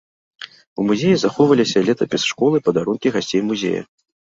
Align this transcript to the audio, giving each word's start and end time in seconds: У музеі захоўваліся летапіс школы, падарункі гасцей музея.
У 0.79 0.85
музеі 0.91 1.15
захоўваліся 1.25 1.85
летапіс 1.91 2.27
школы, 2.31 2.65
падарункі 2.71 3.15
гасцей 3.19 3.41
музея. 3.53 3.87